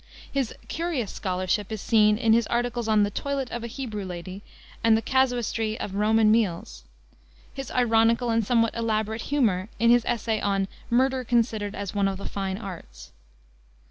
[0.31, 4.41] His curious scholarship is seen in his articles on the Toilet of a Hebrew Lady,
[4.83, 6.83] and the Casuistry of Roman Meals;
[7.53, 12.17] his ironical and somewhat elaborate humor in his essay on Murder Considered as One of
[12.17, 13.11] the Fine Arts.